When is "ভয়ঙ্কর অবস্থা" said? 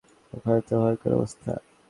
0.81-1.51